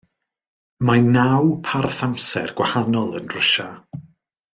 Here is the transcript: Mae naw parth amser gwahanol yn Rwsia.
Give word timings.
Mae 0.89 1.03
naw 1.17 1.51
parth 1.67 2.01
amser 2.07 2.55
gwahanol 2.61 3.13
yn 3.21 3.29
Rwsia. 3.35 3.69